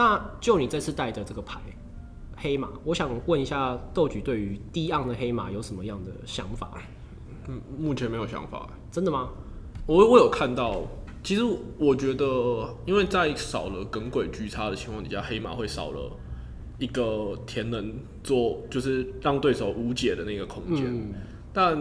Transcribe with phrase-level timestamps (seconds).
[0.00, 1.60] 那就你这次带的这个牌
[2.34, 6.70] 黑马，我想问一下豆局对于低昂的黑马有什么样的想法？
[7.48, 8.66] 嗯，目前没有想法。
[8.90, 9.28] 真的吗？
[9.84, 10.80] 我我有看到，
[11.22, 11.42] 其实
[11.76, 16.10] 我觉得，因为在少了耿鬼巨差的情况底下，黑马会少了
[16.78, 17.92] 一个田能
[18.24, 20.86] 做，就是让对手无解的那个空间。
[20.86, 21.12] 嗯，
[21.52, 21.78] 但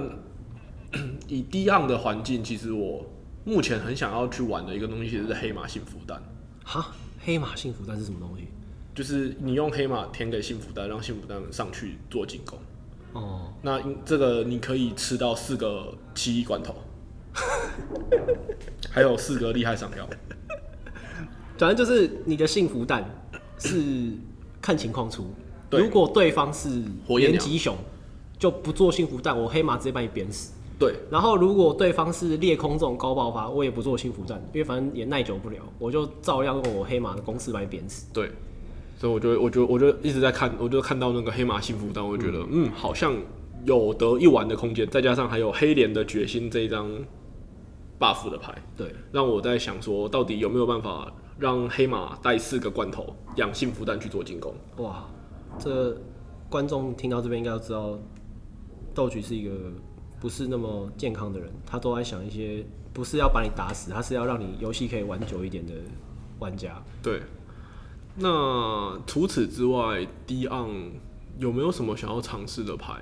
[1.29, 3.05] 以低昂的环境，其实我
[3.45, 6.21] 目前很想要去玩的一个东西，其实是黑马幸福蛋。
[6.65, 6.85] 哈，
[7.19, 8.47] 黑马幸福蛋是什么东西？
[8.95, 12.59] 就是你用黑马填给幸福蛋，让幸福蛋上去做进攻。
[13.13, 16.75] 哦，那这个你可以吃到四个奇异罐头，
[18.91, 20.07] 还有四个厉害赏药。
[21.57, 23.03] 反正就是你的幸福蛋
[23.57, 24.13] 是
[24.61, 25.33] 看情况出，
[25.71, 26.69] 如果对方是
[27.07, 27.75] 火焰鸟连吉熊，
[28.37, 30.53] 就不做幸福蛋，我黑马直接把你扁死。
[30.79, 38.07] 对，然后如果对方是裂空这种高爆发，我也不做幸福战，因为反正也耐久不了，我就照样用我黑马的公式把你扁死。
[38.13, 38.31] 对，
[38.97, 43.13] 所以我就我就我就一直在看，我就看到那个黑马幸福蛋，我就觉得嗯好像
[43.65, 46.89] 有得一玩的空间，再加上还有黑莲的决心这一张
[47.99, 54.53] buff 的牌，对，让我在想说，到底有没有办法让黑马带四个罐头养幸福蛋去做进攻？
[54.77, 55.05] 哇，
[55.59, 55.93] 这
[56.49, 57.99] 观众听到这边应该都知道，
[58.93, 59.51] 斗局是一个
[60.19, 65.73] 不是那么健康的人，他都在想一些不是要把你打死，他是要让你游戏可以玩久一点的
[66.39, 66.83] 玩家。
[67.01, 67.21] 对，
[68.15, 70.69] 那除此之外，低昂
[71.37, 72.93] 有没有什么想要尝试的牌？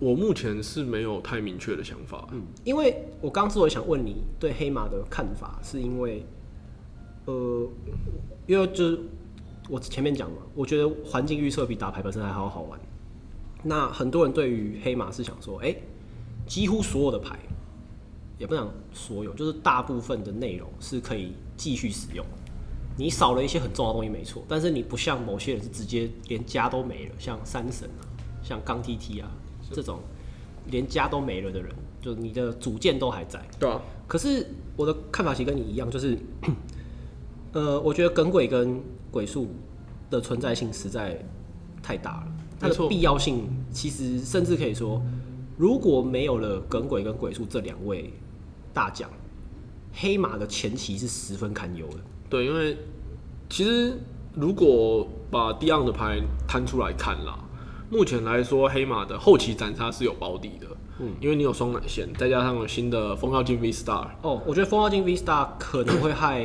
[0.00, 2.28] 我目前是没有太明确的想法。
[2.30, 6.24] 嗯，因为我刚之所以想问你对黑马的看法，是因为，
[7.26, 7.68] 呃，
[8.46, 9.00] 因为就是
[9.68, 12.78] 我前面讲嘛，我觉得环境预测比打牌本身还好好玩。
[13.68, 15.76] 那很多人对于黑马是想说，哎、
[16.46, 17.38] 几乎所有的牌，
[18.38, 22.24] 也不讲所有，就是大部分的内容是可以继续使用。
[22.96, 28.02] 你少了一些很重要的东西没错，但是你不像某些人是直接连家都没了，像山神啊，
[28.42, 29.30] 像钢 TT 啊
[29.70, 30.00] 这种
[30.66, 31.70] 连家都没了的人，
[32.00, 33.40] 就你的主见都还在。
[33.60, 36.18] 对啊，可是我的看法其实跟你一样，就是，
[37.52, 39.48] 呃，我觉得耿鬼跟鬼术
[40.10, 41.22] 的存在性实在
[41.82, 45.02] 太大了，它的必要性其实甚至可以说，
[45.56, 48.12] 如果没有了耿鬼跟鬼术这两位
[48.72, 49.08] 大将，
[49.92, 51.96] 黑马的前期是十分堪忧的。
[52.28, 52.76] 对，因为
[53.48, 53.98] 其实
[54.34, 57.38] 如果把低昂的牌摊出来看啦，
[57.90, 60.66] 目前来说黑马的后期斩杀是有保底的。
[61.00, 66.44] 嗯，因为你有双奶线，再加上有新的风妖精 V Star，哦，我觉得风妖精 V Star 可能会害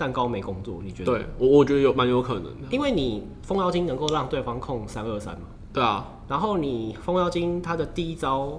[0.00, 1.12] 蛋糕没工作，你觉得？
[1.12, 2.68] 对我我觉得有蛮有可能的。
[2.70, 5.42] 因为你风妖精能够让对方控三二三嘛，
[5.74, 8.58] 对啊，然后你风妖精它的第一招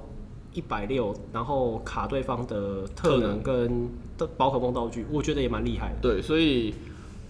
[0.53, 5.96] 一百六，然后卡对方的特特能跟的宝可梦道具，我觉得也蛮厉害的。
[6.00, 6.75] 对，所以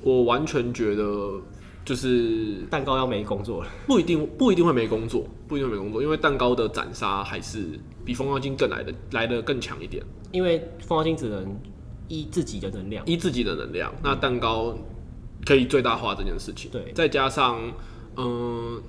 [0.02, 1.40] 我完全觉得
[1.86, 11.56] 就是蛋糕要没工作了，不一定不一定会没工作，不一定会没工作，因为蛋糕的斩杀还是比风妖精更来的来的更强一点，因为风妖精只能
[12.12, 13.06] 依自己的能量。
[13.06, 14.78] 依自己的能量，那蛋糕
[15.46, 16.70] 可以最大化这件事情。
[16.70, 17.60] 对再加上
[18.18, 18.82] 嗯、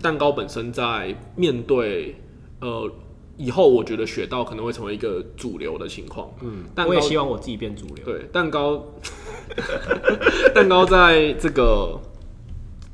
[0.00, 2.14] 蛋糕本身在面对
[2.60, 2.88] 呃
[3.36, 6.30] 以后，我觉得雪道可能会成为一个主流的情况。
[6.40, 8.04] 嗯，但我也希望我自己变主流。
[8.04, 8.84] 对，蛋糕，
[10.54, 12.00] 蛋糕在这个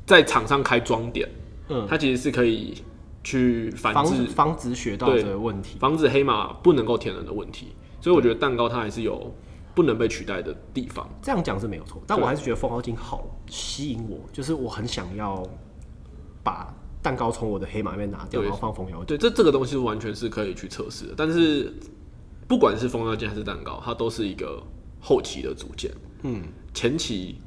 [0.07, 1.29] 在场上开装点，
[1.69, 2.73] 嗯，它其实是可以
[3.23, 5.77] 去反防止防止雪道的问题。
[5.79, 7.67] 防止黑马不能够填人的问题，
[8.01, 9.33] 所以我觉得蛋糕它还是有
[9.73, 11.07] 不能被取代的地方。
[11.21, 15.47] 这样讲是没有错，但我还是觉得风妖精好吸引我，就是我很想要
[16.43, 19.05] 把蛋糕从我的黑马里面拿掉，然后放风妖精。
[19.05, 21.73] 对，这这个东西完全是可以去测试的，但是
[22.47, 24.61] 不管是风妖精还是蛋糕，它都是一个
[24.99, 25.91] 后期的组件，
[26.23, 27.39] 嗯前期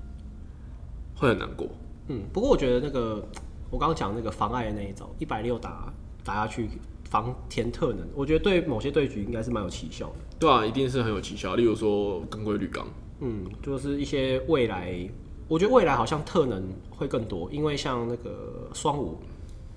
[1.14, 1.68] 会很难过。
[2.08, 3.26] 嗯，不过我觉得那个
[3.70, 5.92] 我刚刚讲那个妨碍的那一招，一百六打
[6.24, 6.68] 打下去
[7.14, 10.14] 防填特能，我觉得对某些对局应该是蛮有奇效的。
[10.36, 11.54] 对啊，一定是很有奇效。
[11.54, 12.84] 例如说耿规绿钢，
[13.20, 15.08] 嗯，就是一些未来，
[15.46, 19.16] 我觉得未来好像特能会更多，因为像那个双五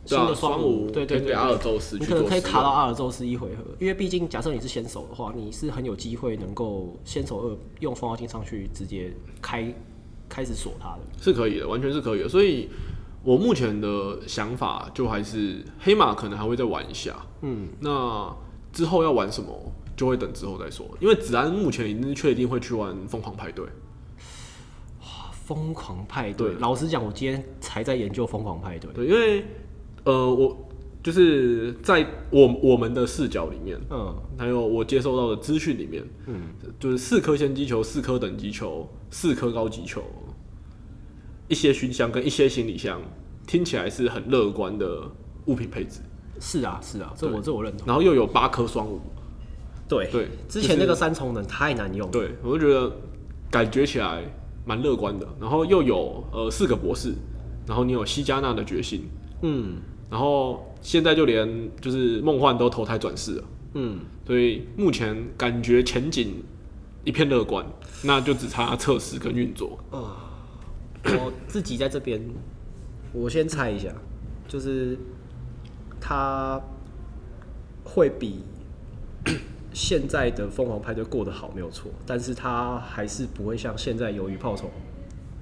[0.04, 1.56] 新的双五对对对阿尔。
[1.60, 9.72] 宙斯你可能可以卡到阿尔宙斯一回合，因为毕竟假设你是先手的话，你是很有机会能够先手二用风妖精上去直接开
[10.28, 11.02] 开始锁他的。
[11.22, 12.28] 是可以的，完全是可以的。
[12.28, 12.68] 所以
[13.28, 18.34] 我目前的想法就还是黑马可能还会再玩一下，嗯，那
[18.72, 19.50] 之后要玩什么
[19.98, 20.88] 就会等之后再说。
[21.02, 23.66] 因为子安目前已经是确定会去玩疯狂派对，
[25.34, 28.90] 疯狂派对，对老实讲，我今天才在研究疯狂派对。
[28.94, 29.44] 对，因为
[30.06, 30.58] 呃，我
[31.04, 36.44] 就是在我我们的视角里面，嗯还有我接收到的资讯里面，嗯，
[36.80, 40.02] 就是四颗先机球、四颗等级球、四颗高级球，
[41.48, 43.02] 一些熏香跟一些行李箱，
[43.46, 45.04] 听起来是很乐观的
[45.46, 46.00] 物品配置。
[46.40, 47.88] 是啊是啊，这我这我认同。
[47.88, 49.02] 然后又有八颗双五，
[49.88, 52.96] 对对，之前那个三重能太难用，对我就觉得
[53.50, 54.24] 感觉起来
[54.66, 55.28] 蛮乐观的。
[55.42, 57.14] 然后又有呃四个博士，
[57.66, 59.10] 然后你有西加纳的决心，
[59.42, 59.78] 嗯
[60.12, 63.44] 然后现在就连就是梦幻都投胎转世了，
[63.74, 66.44] 嗯，所以目前感觉前景
[67.04, 67.66] 一片乐观，
[68.04, 69.80] 那就只差测试跟运作。
[71.06, 72.22] 我自己在这边，
[73.14, 73.90] 我先猜一下，
[74.48, 74.98] 就是
[76.00, 76.62] 他
[77.84, 78.44] 会比
[79.74, 84.70] 现在的凤凰派对过得好，没有错，但是他还是不会像现在鱿鱼炮筒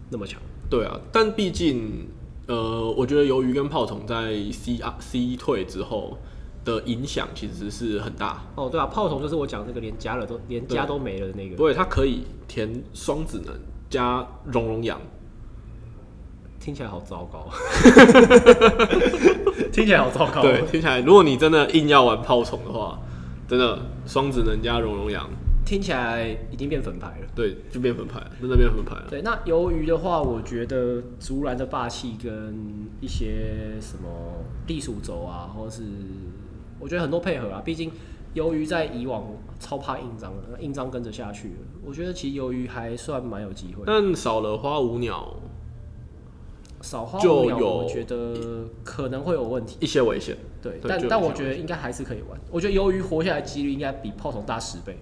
[0.10, 0.42] 那么强。
[0.70, 2.08] 对啊，但毕竟
[2.48, 6.18] 呃，我觉得鱿鱼跟炮筒在 C R C 退之后
[6.64, 8.44] 的影响其实是很大。
[8.56, 13.56] 哦，对啊，炮筒就是我讲那个连加了都连加都没了的那个，不会，它可以填双子能
[13.90, 15.00] 加熔融氧，
[16.66, 17.48] 听起来好糟糕，
[19.72, 20.42] 听起来好糟糕。
[20.42, 23.00] 对，，听起来如果你真的硬要玩炮虫的话，
[23.48, 23.78] 真的
[24.08, 25.30] 双子能加熔融羊，
[25.64, 27.28] 听起来已经变粉牌了。
[27.36, 29.06] 对，就变粉牌了，真的变粉牌了。
[29.08, 32.58] 对，那鱿鱼的话，我觉得竹篮的霸气跟
[33.00, 34.10] 一些什么
[34.66, 35.84] 地鼠轴啊，或是
[36.80, 37.92] 我觉得很多配合啊，毕竟
[38.34, 39.24] 鱿鱼在以往
[39.60, 41.54] 超怕印章的，印章跟着下去了，
[41.86, 43.84] 我觉得其实鱿鱼还算蛮有机会。
[43.86, 45.32] 但少了花舞鸟
[46.86, 49.76] 少花就有我觉得可能会有问题。
[49.80, 52.40] 一些危险，对，对但但我觉得应该还是可以玩。
[52.52, 54.96] 我觉得鱿鱼活下来几率应该比炮筒大十倍。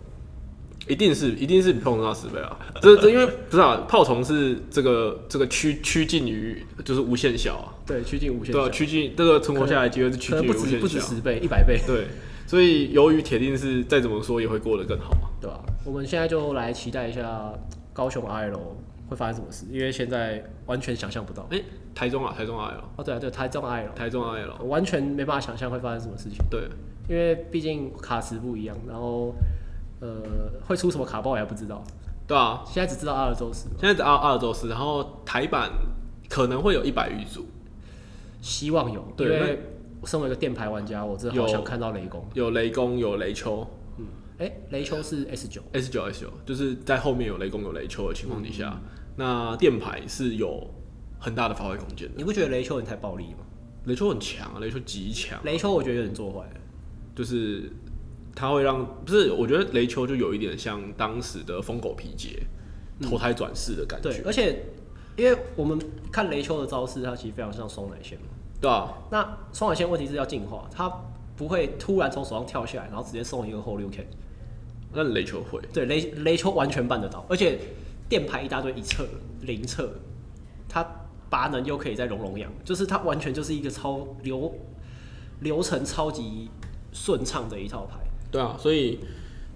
[0.85, 2.59] 一定是一定是比炮筒大十倍啊！
[2.81, 11.79] 这这因为不是啊，炮筒是这个这个趋趋近于就是无限小啊，对，趋近无限对啊，小，趋近这个存活下来的机会是趋近于无限不止不止小，十倍，一百倍。
[11.87, 12.07] 对，
[12.45, 15.31] 所以鱿鱼铁定是再怎么说也会过得更好啊。
[15.39, 17.53] 对吧、我们现在就来期待一下
[17.93, 18.75] 高雄 I L
[19.13, 21.47] 会发生什么事，因为现在完全想象不到。
[21.51, 21.61] 哎、
[21.93, 26.67] 台中啊，台中 I L，哦，对啊，对，台中 I L，台中 I L，完全没办法想象会发生什么事情，对，
[27.07, 29.35] 因为毕竟卡池不一样，然后
[29.99, 30.09] 呃
[30.65, 31.83] 会出什么卡包也还不知道，
[32.27, 33.69] 对啊，现在只知道阿尔宙斯。
[33.69, 35.71] 嘛，现在只阿阿尔宙斯，然后台版
[36.27, 37.45] 可能会有一百余组，
[38.41, 39.59] 希望有，对因为
[40.01, 42.25] 我身为一个电牌玩家，我真的好有想看到雷公。
[42.33, 43.67] 有雷公，有雷丘
[44.39, 48.77] 哎、雷丘是 S 九，，S 九 S 九，就是在后面有雷公有雷丘的情况底下，
[49.15, 50.67] 那电牌是有
[51.19, 52.13] 很大的发挥空间的。
[52.17, 53.39] 你不觉得雷丘很太暴力吗？
[53.85, 56.55] 雷丘很强啊，雷丘极强，雷丘我觉得有点做坏了。
[57.15, 57.71] 就是
[58.33, 62.41] 他会让不是，我觉得雷丘就有一点像当时的疯狗皮杰
[63.01, 64.63] 投胎转世的感对，觉，而且
[65.15, 65.77] 因为我们
[66.11, 68.25] 看雷丘的招式，它其实非常像双奶线嘛。
[68.59, 70.89] 对啊，那双奶线问题是要进化，它
[71.35, 74.07] 不会突然从手上跳下来，然后直接送一个后六 K。
[74.93, 77.59] 那雷丘会，对，雷雷丘完全办得到，而且
[78.13, 79.03] 电牌一大堆一侧
[79.41, 79.89] 零侧，
[80.69, 80.85] 它
[81.31, 84.53] 拔能又可以再熔融氧，就是它完全就是一个超流
[85.39, 86.47] 流程超级
[86.91, 87.97] 顺畅的一套牌。
[88.29, 88.99] 对啊，所以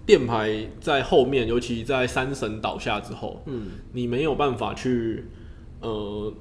[0.04, 5.26] 电牌在后面，尤其在三神倒下之后，嗯，你没有办法去
[5.80, 6.34] 呃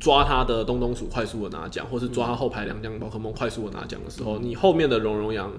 [0.00, 5.52] 抓他的东东鼠快速的拿奖，或是抓他后排两将宝可梦快速的拿奖的时候，你后面的熔融羊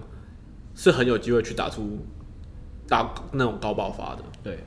[0.76, 2.00] 是很有机会去打出
[2.90, 4.24] 打那种高爆发的。
[4.44, 4.60] 对，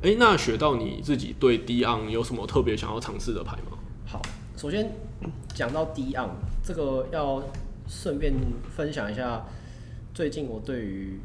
[0.00, 3.76] 哎、那学到你自己对 D on 有什么特别想要尝试的牌吗？
[4.06, 4.22] 好，
[4.56, 4.92] 首先
[5.52, 6.30] 讲到 D on
[6.62, 7.42] 这个，要
[7.88, 8.32] 顺便
[8.70, 9.44] 分享一下
[10.14, 11.18] 最近我对于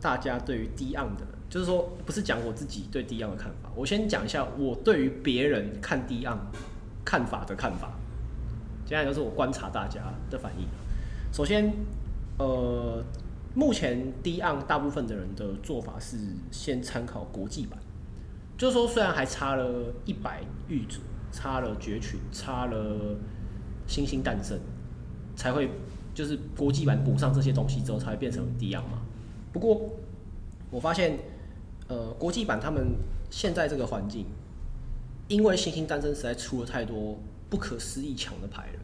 [0.00, 6.38] 大家对于 D on 的，就是说不是讲我自己对 D on 的看法，我先讲一下我对于别人看 D on
[7.04, 7.92] 看法的看法。
[8.84, 10.66] 接下来就是我观察大家的反应。
[11.32, 11.72] 首先，
[12.38, 13.00] 呃，
[13.54, 16.16] 目前 D on 大部分的人的做法是
[16.50, 17.78] 先参考国际版，
[18.56, 23.16] 就说虽然还差了一百玉组，差了绝群，差了
[23.86, 24.58] 星星诞生，
[25.34, 25.70] 才会
[26.14, 29.02] 就是国际版补上这些东西之后，才会变成 D on 嘛。
[29.52, 29.90] 不过
[30.70, 31.18] 我发现，
[31.88, 32.96] 呃，国际版他们
[33.30, 34.24] 现在这个环境，
[35.28, 37.18] 因为星星诞生实在出了太多
[37.50, 38.80] 不可思议强的牌了，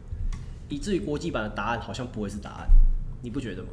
[0.69, 2.69] 以至于国际版的答案好像不会是答案，
[3.21, 3.69] 你不觉得吗？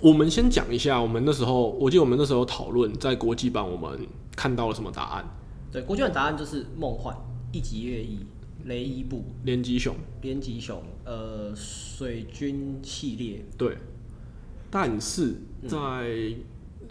[0.00, 5.24] 我们先讲一下，我们那时候，我记得我们那时候讨论在国际版我们看到了什么答案？
[5.72, 7.16] 对，国际版答案就是梦幻、
[7.52, 8.20] 一级乐意、
[8.64, 13.76] 雷伊布、连击熊，连吉熊、呃水军系列，对。
[14.70, 15.34] 但是
[15.68, 16.34] 在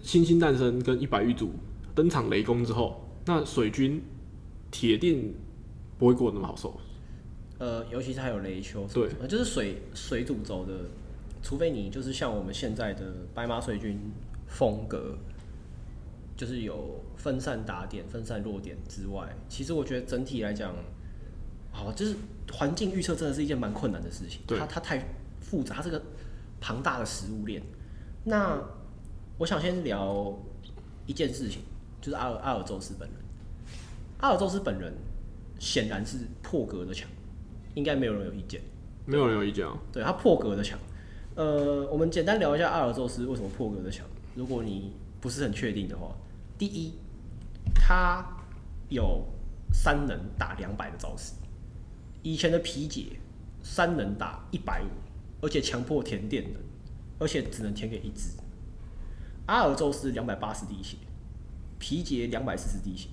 [0.02, 1.52] 星星诞生跟一百玉组
[1.94, 4.02] 登场雷公之后，那水军
[4.72, 5.34] 铁定
[5.98, 6.80] 不会过得那么好受。
[7.60, 10.74] 呃，尤其是还有雷丘，对，呃，就是水水主轴的，
[11.42, 14.00] 除非你就是像我们现在的白马水军
[14.48, 15.18] 风格，
[16.36, 20.74] 就是有分散打点、分散弱点之外，其实我觉得整体来讲，
[21.72, 22.16] 好，就是
[22.52, 25.04] 环境预测真的是一件蛮困难的事情，对它它太
[25.42, 26.02] 复杂，它是个
[26.60, 27.62] 庞大的食物链。
[28.24, 28.60] 那
[29.38, 30.38] 我想先聊
[31.06, 31.62] 一件事情，
[32.02, 33.18] 就是阿尔阿尔宙斯本人，
[34.20, 34.94] 阿尔宙斯本人
[35.60, 37.10] 显然是破格的强。
[37.76, 38.62] 应该没有人有意见，
[39.04, 39.76] 没有人有意见啊。
[39.92, 40.78] 对他破格的强，
[41.34, 44.06] 呃，我们简单聊一下阿尔宙斯为什么破格的强。
[44.36, 46.14] 如果你不是很确定的话，
[46.58, 46.96] 第一，
[47.74, 48.28] 他
[48.90, 49.26] 有
[49.72, 51.32] 三能打两百的招式，
[52.22, 53.06] 以前的皮杰
[53.64, 54.90] 三能打一百五，
[55.42, 56.60] 而且强迫填电的，
[57.20, 58.32] 而且只能填给一只。
[59.46, 60.98] 阿尔宙斯两百八十滴血，
[61.80, 63.08] 皮杰两百四十滴血，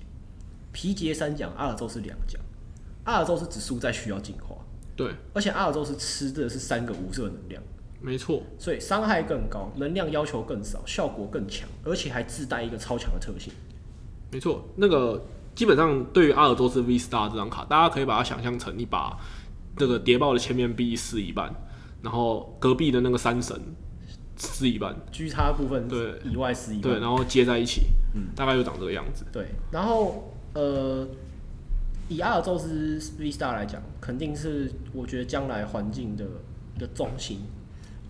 [0.73, 2.41] 皮杰三奖，阿尔宙斯两奖。
[3.05, 4.57] 阿尔宙斯只输在需要进化，
[4.97, 7.63] 对，而且阿尔宙斯吃的是三个无色能量，
[8.01, 13.53] 没错，所以伤害更高，能量要求更少，效果更强，而且还自带一个超强的特性。
[14.31, 19.17] 没错，那个基本上对于阿尔宙斯 V Star 这张卡，大家可以把它想象成你把
[19.77, 21.53] 这个谍报的前面币撕一半，
[22.01, 23.55] 然后隔壁的那个山神
[24.35, 27.83] 撕一半，G 差部分对以外撕一半，对，然后接在一起，
[28.15, 29.25] 嗯，大概就长这个样子。
[29.31, 31.07] 对，然后呃。
[32.09, 36.25] 以阿尔宙斯 V Star 来讲，肯定是我觉得将来环境的
[36.75, 37.39] 一个重心，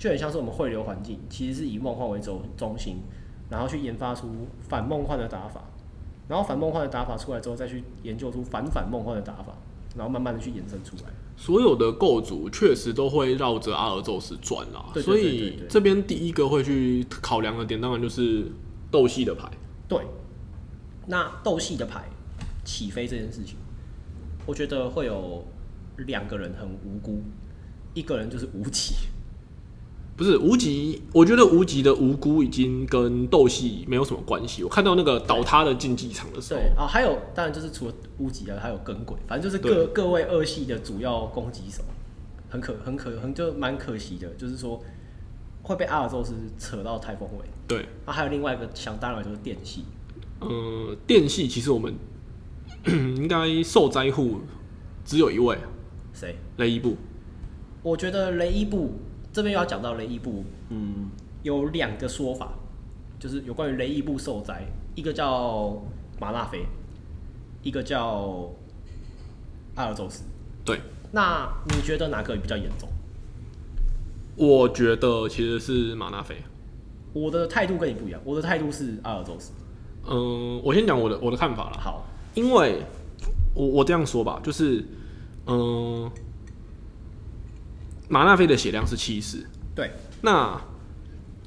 [0.02, 2.96] 就很像是我们汇流环境，其实是以梦幻为轴中心，
[3.52, 4.28] 然后去研发出
[4.60, 5.62] 反梦幻的打法，
[6.28, 9.56] 然后反梦幻的打法出来之后，再去研究出反反梦幻的打法，
[9.96, 11.12] 然后慢慢的去延伸出来。
[11.38, 18.52] 所有的构筑确实都会绕着阿尔宙斯转啦，所以这边第一个会去考量的点，当然就是
[18.90, 19.48] 斗系的牌。
[19.88, 20.00] 对，
[21.06, 22.06] 那斗系的牌
[22.66, 23.56] 起飞这件事情。
[24.48, 25.46] 我觉得会有
[25.98, 27.22] 两个人很无辜，
[27.94, 28.96] 一个人就是无极，
[30.22, 31.02] 不是无极。
[31.12, 34.64] 我觉得无极的无辜已经跟斗戏没有什么关系。
[34.64, 41.82] 我看到那个倒塌的竞技场的时候，对啊，还有当然就是除了无极啊，还有耿鬼，反正就是各各位二系的主要攻击手，
[42.50, 44.80] 很可很可很就蛮可惜的，就是说
[45.64, 47.46] 会被阿尔宙斯扯到台风尾。
[47.68, 49.86] 对啊，还有另外一个想当然就是电系，
[50.42, 51.92] 嗯，电系其实我们。
[52.86, 54.40] 应该受灾户
[55.06, 55.56] 只有一位，
[56.14, 56.36] 谁？
[56.58, 56.98] 雷伊布。
[57.84, 58.94] 我觉得雷伊布
[59.34, 61.10] 这边要讲到雷伊布，嗯，
[61.44, 62.54] 有两个说法，
[63.20, 64.64] 就是有关于雷伊布受灾，
[64.96, 65.82] 一个叫
[66.20, 66.66] 马纳菲，
[67.64, 68.50] 一个叫
[69.76, 70.24] 阿尔宙斯。
[70.66, 70.80] 对，
[71.12, 72.90] 那你觉得哪个比较严重？
[74.36, 76.36] 我觉得其实是马纳菲。
[77.14, 79.52] 我的态度跟你不一样，我的态度是阿尔宙斯。
[80.08, 81.78] 嗯，我先讲我的我的看法了。
[81.78, 82.06] 好。
[82.34, 82.82] 因为
[83.54, 84.86] 我我这样说吧，就是
[85.48, 86.10] 嗯，
[88.12, 89.90] 马纳菲的血量是七十，对，
[90.22, 90.60] 那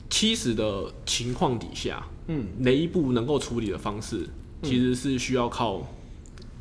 [0.09, 4.27] 七十的情况底下，嗯，哪一步能够处理的方式，
[4.63, 5.87] 其实是需要靠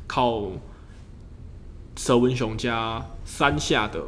[0.06, 0.52] 靠
[1.96, 4.04] 蛇纹熊加三下的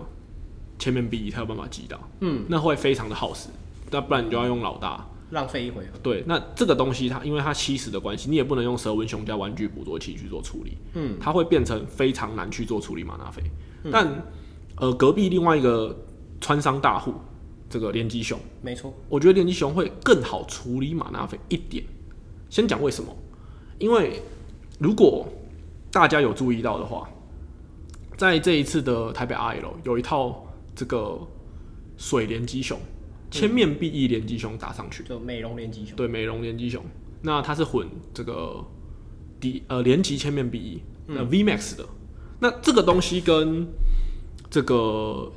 [0.79, 3.49] 前面 B 才有办法击倒，嗯，那会非常的耗时，
[3.91, 5.09] 那不然你就要用老大。
[5.31, 5.99] 浪费一回合。
[6.03, 13.43] 对，那这个东西它因为它七十的关系，你也不能用蛇纹熊加玩具捕捉器去做处理，嗯，它会变成非常难去做处理马纳菲。
[13.91, 14.07] 但
[14.76, 16.04] 呃，隔壁另外一个
[16.40, 17.14] 川商大户，
[17.68, 21.85] 这个连击熊，没错，我觉得连击熊会更好处理马纳菲一点。
[22.50, 23.16] 先讲为什么？
[23.78, 24.23] 因为
[24.78, 25.26] 如果
[25.90, 27.09] 大家有注意到的话，
[28.16, 31.18] 在这一次的台北 R L 有一套这个
[31.97, 32.78] 水连击熊。
[33.28, 35.97] 千面 B E 连击熊打上去，就美容连击熊。
[35.97, 36.83] 对，美容连击熊，
[37.23, 38.64] 那它是混这个
[39.40, 41.85] D 呃连击千面 B E 那 V Max 的，
[42.38, 43.66] 那这个东西跟
[44.50, 45.31] 这个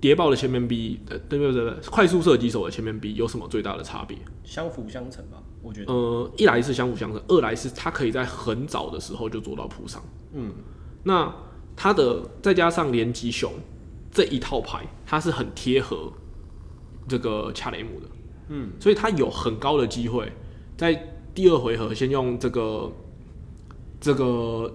[0.00, 4.16] 谍报的前面 B E 呃对对对对，快速射击手的前面 B 有什么最大的差别？
[4.44, 5.92] 相辅相成吧，我觉得。
[5.92, 10.02] 呃，一来是相辅相成，二来是他可以在很早的时候就做到铺上。
[10.32, 10.52] 嗯，
[11.04, 11.34] 那
[11.76, 13.52] 他的再加上连击熊
[14.10, 16.12] 这一套牌，它是很贴合。
[17.08, 18.06] 这个恰雷姆的，
[18.50, 20.32] 嗯，所以他有很高的机会
[20.76, 20.94] 在
[21.34, 22.92] 第二回合先用这个
[24.00, 24.72] 这个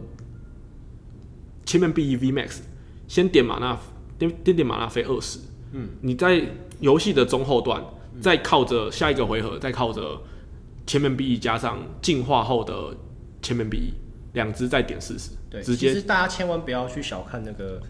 [1.66, 2.60] 前面 B E V Max
[3.08, 3.78] 先点马纳
[4.18, 5.40] 点点点马纳飞二十，
[5.72, 6.44] 嗯，你在
[6.80, 7.84] 游戏的中后段
[8.22, 10.22] 再靠着下一个回合再靠着
[10.86, 12.96] 前面 B E 加上进化后的
[13.42, 13.94] 前面 B E
[14.34, 17.82] 两只再点四十，对，直接其实大家千万不要去小看那个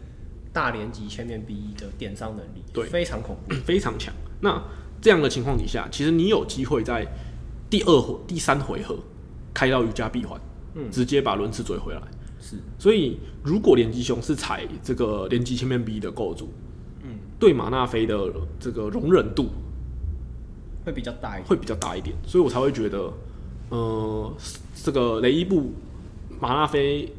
[0.54, 4.14] 大连级前面 B E 的点伤能力，对，非常恐怖， 非常强。
[4.42, 4.62] 那
[5.02, 7.06] 这样的情况底下，其实你有机会在
[7.70, 8.98] 第二回、第三回合
[9.54, 10.40] 开到瑜伽闭环，
[10.76, 12.02] 嗯，直接把轮次追回来。
[12.40, 16.50] 是所以如果连击熊是踩这个连击千面 B 的构筑，
[17.04, 19.50] 嗯，对马纳菲的这个容忍度
[20.86, 21.48] 会比较大一点。
[21.50, 23.12] 会比较大一点，所以我才会觉得，
[23.70, 24.34] 呃，
[24.76, 25.74] 这个雷伊布
[26.40, 27.12] 马纳菲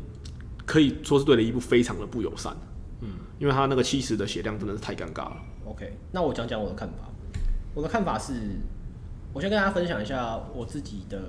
[0.65, 2.57] 可以说是对雷伊布非常的不友善，
[3.01, 3.09] 嗯，
[3.39, 5.37] 因为他那个七十的血量真的是太尴尬了。
[5.67, 7.09] OK，那我讲讲我的看法。
[7.75, 8.33] 我的看法是，
[9.33, 11.21] 我先跟大家分享一下我自己的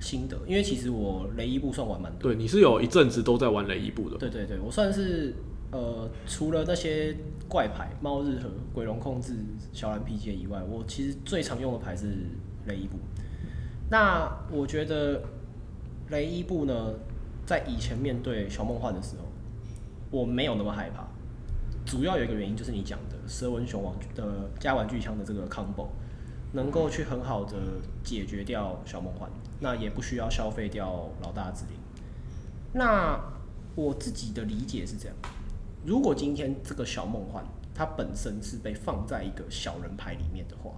[0.00, 2.32] 心得，因为其实我雷伊布算玩蛮多。
[2.32, 5.34] 对，你是有一阵子都在玩雷伊布的，对对对，我算是
[5.70, 7.14] 呃，除了那些
[7.48, 9.36] 怪牌猫日和、鬼龙控制、
[9.72, 12.06] 小蓝 PJ 以外，我其实最常用的牌是
[12.66, 12.96] 雷伊布。
[13.90, 15.22] 那我觉得
[16.08, 16.94] 雷伊布呢，
[17.44, 19.24] 在以前面对小梦幻的时候，
[20.10, 21.06] 我没有那么害怕。
[21.84, 25.88] 主要有一个原因就是你讲的蛇纹熊王的加玩具枪的这个 combo，
[26.52, 27.54] 能够去很好的
[28.04, 29.28] 解决掉小梦幻，
[29.60, 31.76] 那也不需要消费掉老大指令。
[32.72, 33.20] 那
[33.74, 35.16] 我自己的理解是这样：
[35.84, 40.72] 如果今天这个小梦幻它本身是被放在一个小人牌里面的话，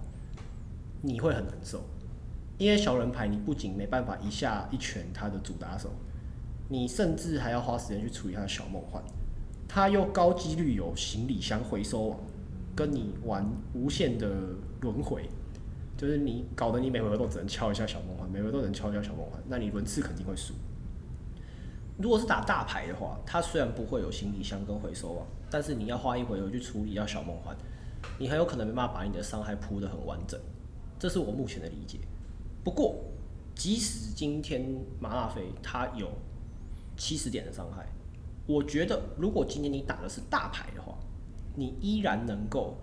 [1.01, 1.83] 你会很难受，
[2.57, 5.89] 因为小人牌你不仅没办法一下一拳他的主打手，
[6.69, 9.03] 你甚至还要花时间去处理他的小梦幻，
[9.67, 12.19] 他又高几率有行李箱回收网，
[12.75, 14.29] 跟你玩无限的
[14.81, 15.29] 轮回。
[16.03, 20.53] 就是你搞得你每回合都只能敲一下小梦幻，每回合都能敲一下小梦幻，那你轮次肯定会输。
[21.97, 27.55] 如果是打大牌的话，它虽然不会有行李箱跟回收网，但是你要花一回合去处理掉小梦幻，
[28.19, 30.37] 你很有可能没办法把你的伤害铺得很完整。
[30.99, 31.99] 这是我目前的理解。
[32.65, 32.95] 不过，
[33.55, 36.11] 即使今天麻辣飞它有
[36.97, 37.87] 七十点的伤害，
[38.45, 40.97] 我觉得如果今天你打的是大牌的话，
[41.55, 42.75] 你依然能够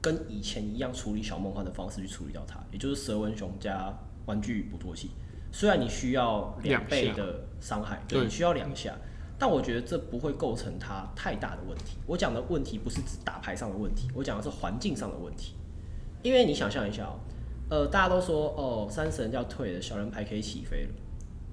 [0.00, 3.92] 跟以前一样处理小梦幻的方式去处理掉它，也就是蛇纹熊加
[4.26, 5.10] 玩具捕捉器。
[5.52, 8.94] 虽然你需要两倍的伤害，对对，你需要两下，
[9.38, 11.96] 但我觉得这不会构成它太大的问题。
[12.06, 15.54] 我讲的问题不是指打牌上的问题，我讲的是环境上的问题。
[16.22, 17.20] 因为你想象一下哦，
[17.70, 20.90] 呃，大家都说哦，三神要退了，小人牌可以起飞了，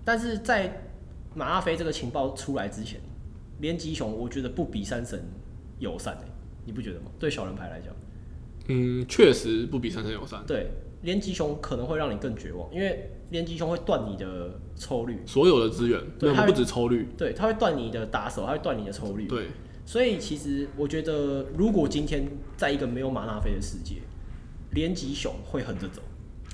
[0.03, 0.83] 但是在
[1.35, 2.99] 马阿飞这个情报出来之前，
[3.59, 5.23] 连吉熊我觉得不比三神
[5.79, 6.25] 友善诶、
[6.65, 7.11] 你不觉得吗？
[7.19, 7.93] 对小人牌来讲，
[8.67, 10.43] 嗯，确实不比三生有三。
[10.45, 10.67] 对
[11.01, 19.47] 连吉熊可能会让你更绝望，因为连吉熊会断你的抽率，所有的资源，对它不止抽率，对，它会断你的打手，它会断你的抽率，对，
[19.85, 23.95] 所以其实我觉得，如果今天在一个没有马纳菲的世界，
[24.71, 26.01] 连吉熊会横着走。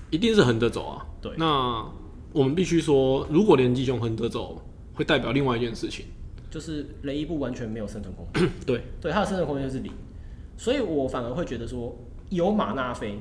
[0.09, 1.05] 一定是横着走啊。
[1.21, 1.85] 对那
[2.33, 4.59] 我们必须说，如果连击熊横着走，
[4.95, 6.05] 会代表另外一件事情。
[6.49, 9.91] 就是雷伊布完全没有生存空间， 对，对他的生存空间就是零，
[10.59, 11.95] 所以我反而会觉得说，
[12.29, 13.17] 有马纳菲，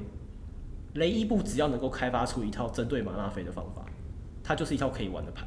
[0.94, 3.86] 雷伊布只要能够开发出一套针对马纳菲的方法，
[4.42, 5.46] 它就是一套可以玩的牌。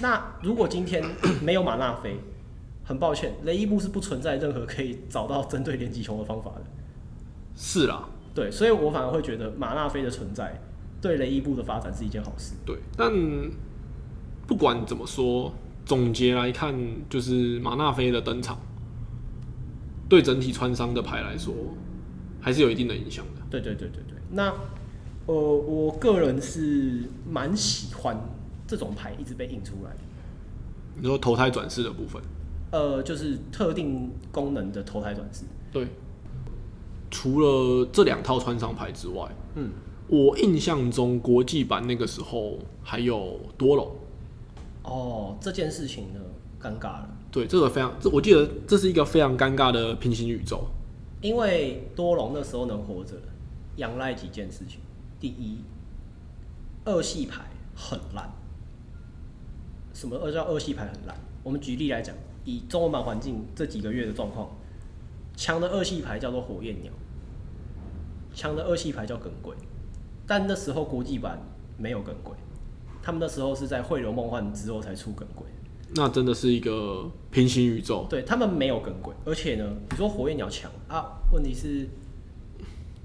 [0.00, 1.04] 那如果今天
[1.42, 2.16] 没有马纳菲，
[2.82, 6.62] 很抱歉，雷伊布是不存在任何可以找到针对连击熊的方法的。
[7.54, 10.58] 是啦，对，所以我反而会觉得马纳菲的存在
[11.02, 12.54] 对雷伊布的发展是一件好事。
[12.64, 12.78] 对。
[12.96, 13.12] 但
[14.46, 15.52] 不管怎么说，
[15.84, 16.74] 总结来看，
[17.10, 18.58] 就是马纳菲的登场，
[20.08, 21.54] 对整体穿商的牌来说，
[22.40, 23.42] 还是有一定的影响的。
[23.50, 24.52] 对对对对对，那
[25.26, 28.16] 呃，我个人是蛮喜欢
[28.66, 29.98] 这种牌一直被印出来的，
[31.00, 32.22] 你说投胎转世的部分，
[32.70, 35.44] 呃，就是特定功能的投胎转世。
[35.72, 35.86] 对。
[37.08, 39.70] 除了这两套穿商牌之外，嗯，
[40.08, 43.96] 我印象中国际版那个时候还有多龙。
[44.82, 46.20] 哦，这件事情呢，
[46.60, 50.66] 尴尬了，对，这个非常，这我记得这是一个非常尴尬的平行宇宙。
[51.20, 53.12] 因为多龙那时候能活着，
[53.76, 54.80] 仰赖几件事情。
[55.20, 55.58] 第一，
[56.86, 57.42] 二系牌
[57.74, 58.32] 很烂。
[59.92, 61.14] 什么二叫二系牌很烂？
[61.42, 64.48] 我们举例来讲，以中文版环境这几个月的状况，
[65.36, 66.90] 强的二系牌叫做火焰鸟，
[68.32, 69.54] 强的二系牌叫耿鬼，
[70.26, 71.38] 但那时候国际版
[71.76, 72.34] 没有耿鬼，
[73.02, 75.46] 他们那时候是在汇流梦幻之后才出耿鬼。
[75.94, 78.06] 那真的是一个平行宇宙。
[78.10, 81.88] 对他们没有耿鬼，而且呢，你说火焰鸟强啊，问题是，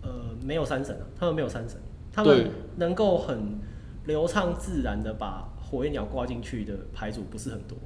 [0.01, 0.09] 呃，
[0.43, 1.79] 没有三神啊，他们没有三神，
[2.11, 3.59] 他们能够很
[4.05, 7.77] 流畅自然的把火焰鸟挂进去的牌组不是很多。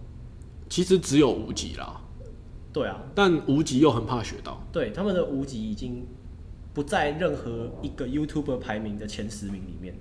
[0.70, 2.02] 其实只有无极啦，
[2.72, 4.66] 对啊，但无极又很怕学到。
[4.72, 6.06] 对他们的无极已经
[6.74, 9.94] 不在任何一个 YouTuber 排名的前十名里面，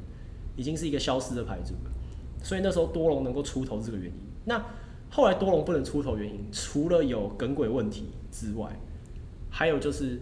[0.57, 1.91] 已经是一个消失的牌组了。
[2.43, 4.15] 所以那时候多龙能够出头是这个原因。
[4.47, 4.65] 那
[5.15, 8.69] 后来多龙不能出头原因，除了有耿鬼问题之外，
[9.49, 10.19] 还有就是，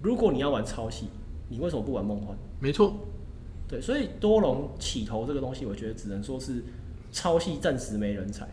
[0.00, 1.08] 如果你要玩超系，
[1.48, 2.38] 你为什么不玩梦幻？
[2.60, 2.94] 没错，
[3.66, 6.62] 对，所以多龙起头这个东西，我觉得只能说是
[7.10, 8.48] 超系暂时没人才，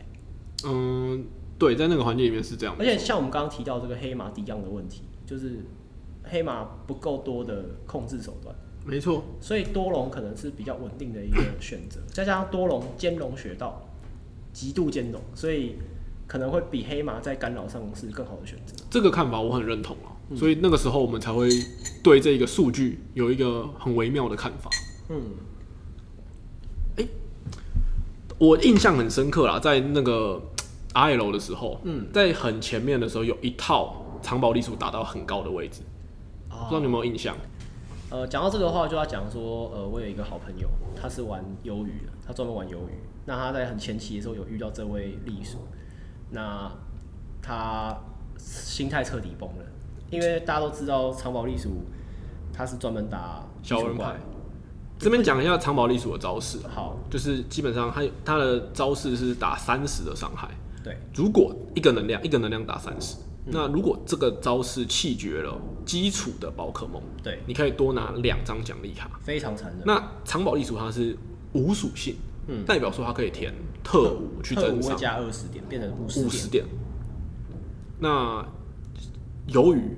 [0.66, 1.24] 嗯，
[1.60, 2.76] 对，在那个环境里面是这样。
[2.80, 5.60] 而且像我们刚刚提到这个黑马抵样的问题，就是
[6.24, 12.00] 黑马不够多的控制手段，没错，所以多龙可能是比较稳定的一个选择。
[12.08, 13.80] 再加上多龙兼容学到
[14.56, 15.76] 极度兼容，所以
[16.26, 18.74] 可能会比黑马在干扰上是更好的选择。
[18.90, 20.16] 这个看法我很认同啊。
[20.34, 21.50] 所以那个时候我们才会
[22.02, 24.72] 对这个数据有一个很微妙的看法。
[25.10, 25.22] 嗯，
[26.96, 27.06] 哎
[28.40, 30.42] 我印象很深刻啦，在那个
[30.94, 35.82] L 的时候，嗯，在很前面的时候有一套藏宝力数打到很高的位置，
[36.50, 37.36] 不知道你有没有印象？
[38.10, 42.98] 呃，讲到这个话，就要讲说，呃，我有一个好朋友，他是玩鱿鱼的，他专门玩鱿鱼。
[43.26, 45.58] 那他在很前期的时候有遇到这位栗鼠，
[46.32, 46.72] 那
[47.42, 47.96] 他
[48.38, 49.66] 心态彻底崩了，
[50.12, 51.84] 因为大家都知道长保栗鼠
[52.54, 54.16] 他是专门打小人牌。
[54.98, 60.50] 这边讲一下藏宝力鼠的招式，好，就是基本上他他的招式是打三十的伤害。
[60.82, 69.10] 对，如果一个能量一个能量打三十、那如果这个招式弃绝了基础的宝可梦，对，你可以多拿两张奖励卡。
[69.22, 69.82] 非常残忍。
[69.86, 71.18] 那藏宝力鼠它是
[71.52, 72.16] 无属性，
[72.48, 72.66] 嗯。
[72.66, 73.54] 代表说他可以填
[73.84, 76.66] 特五去增伤加二十点，变成五十点。
[78.00, 78.46] 那
[79.48, 79.98] 鱿鱼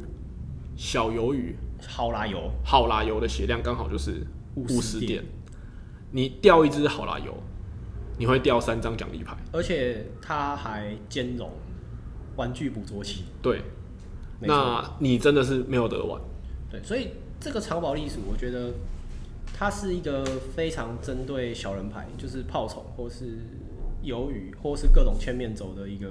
[0.76, 1.56] 小鱿鱼。
[1.88, 4.82] 好拉油，好拉油的血量刚好就是五50点。
[4.82, 5.24] 十点，
[6.12, 7.32] 你掉一只好啦油，
[8.18, 9.38] 你会掉三张奖励牌。
[9.52, 11.50] 而且它还兼容
[12.36, 13.26] 玩具捕捉器。
[13.44, 13.62] 对，
[14.40, 16.20] 那你真的是没有得玩。
[16.70, 18.74] 对，所以这个藏宝历史，我觉得
[19.58, 20.24] 它是一个
[20.56, 23.40] 非常针对小人牌，就是炮虫或是
[24.04, 26.08] 鱿鱼或是各种千面走的一个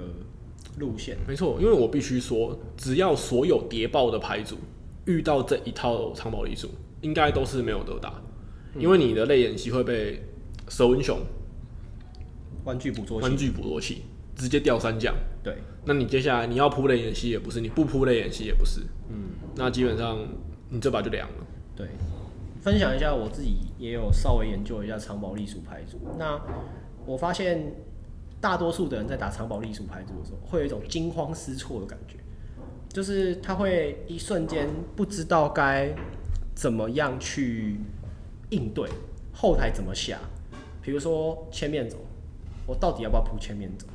[0.79, 1.15] 路线。
[1.25, 4.57] 没错，因为我必须说，只要所有谍报的牌组
[5.05, 8.21] 遇到这一套藏宝力术，应该都是没有得打，
[8.77, 10.21] 因为你的泪眼蜥会被
[10.67, 11.17] 蛇纹熊
[12.65, 14.01] 玩具捕捉器，玩具捕捉器
[14.35, 15.15] 直接掉三将。
[15.41, 15.55] 对，
[15.85, 20.19] 那你接下来你要铺泪眼蜥也不是，你不铺泪眼蜥也不是，嗯，那基本上
[20.69, 21.47] 你这把就凉了。
[21.73, 21.87] 对。
[22.67, 25.97] 分享一下我自己也有稍微研究一下长保栗鼠牌组。
[26.19, 26.37] 那
[27.05, 27.73] 我发现
[28.41, 32.17] 大多数的人在打长保栗鼠牌组的时候，会有一种惊慌失措的感觉，
[32.89, 35.95] 就是他会一瞬间不知道该
[36.53, 37.79] 怎么样去
[38.49, 38.89] 应对，
[39.31, 40.19] 后台怎么下。
[40.81, 41.95] 比如说千面走，
[42.65, 43.87] 我到底要不要铺千面走？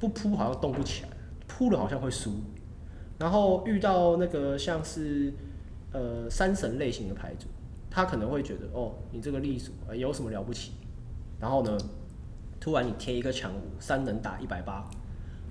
[0.00, 1.10] 不铺好像动不起来，
[1.46, 2.32] 铺了好像会输。
[3.20, 5.32] 然后遇到那个像是
[5.92, 7.46] 呃三神类型的牌组，
[7.90, 10.72] 他可能会觉得哦，你这个隶属、呃、有什么了不起？
[11.40, 11.76] 然后呢，
[12.60, 14.88] 突然你贴一个强五，三能打一百八，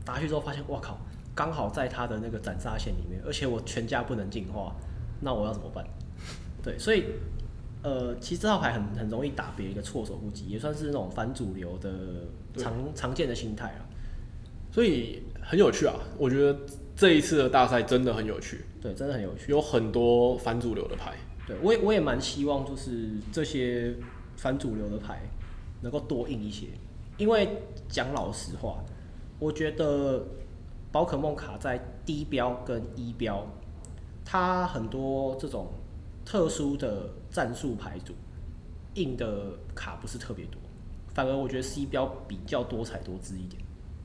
[0.06, 0.98] 打下去之后发现，哇靠，
[1.36, 4.76] 刚好在他的那个斩杀线里面，而且我全家不能进化，
[5.20, 5.86] 那我要怎么办？
[6.64, 7.06] 对，所以
[7.82, 11.92] 呃，其实这套牌很很容易打别人一个措手不及，也算是那种反主流的
[12.56, 13.82] 常常见的心态啊。
[14.72, 16.60] 所以很有趣啊，我觉得
[16.96, 19.52] 这一次的大赛真的很有趣，对，真的很有趣。
[19.52, 21.16] 有很多反主流的牌。
[21.50, 23.94] 对我也我也蛮希望就是这些
[24.38, 25.22] 反主流的牌
[25.82, 26.68] 能够多印一些，
[27.18, 27.58] 因为
[27.90, 28.82] 讲老实话，
[29.40, 30.26] 我觉得
[30.92, 33.46] 宝可梦卡在低标跟一标，
[34.24, 35.68] 它很多这种
[36.24, 38.14] 特殊的战术牌组
[38.94, 40.60] 印的卡不是特别多，
[41.14, 43.62] 反而我觉得 C 标比较多彩多姿一点。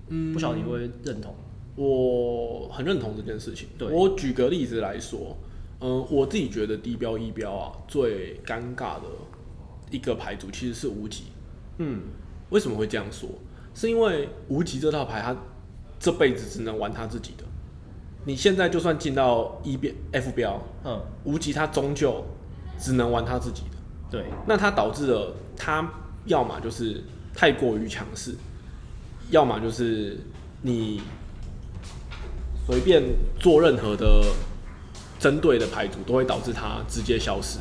[0.09, 1.35] 嗯不晓得你会不会认同？
[1.77, 3.69] 我很认同这件事情。
[3.79, 5.37] 对我举个例子来说，
[5.87, 9.03] 嗯、我自己觉得低标一标啊最尴尬的
[9.91, 11.25] 一个牌组其实是无极。
[11.77, 12.01] 嗯，
[12.49, 13.29] 为什么会这样说？
[13.75, 15.37] 是因为无极这套牌他
[16.01, 17.45] 这辈子只能玩他自己的。
[18.25, 22.25] 你现在就算进到一标 F 标，嗯，无极他终究
[22.79, 23.77] 只能玩他自己的。
[24.11, 25.87] 对，那他导致了他
[26.25, 28.35] 要么就是太过于强势，
[29.29, 30.19] 要么就是
[30.63, 31.03] 你
[32.67, 33.03] 随便
[33.39, 34.25] 做任何的
[35.25, 37.59] 针对的牌组，都会导致它直接消失。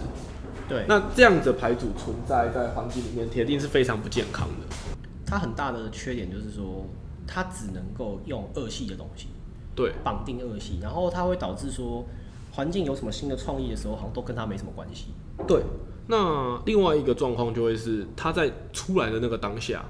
[0.68, 4.98] 对，那这样子的牌组存在在环境里面，铁定是非常不健康的。
[5.26, 6.86] 它很大的缺点就是说，
[7.26, 9.28] 它只能够用二系的东西
[9.74, 12.04] 对，绑定二系，然后它会导致说，
[12.52, 15.14] 环境有什么新的创意的时候，好像都跟它没什么关系。
[15.48, 15.64] 对。
[16.06, 19.86] 那另外一个状况就会是，它在出来的那个当下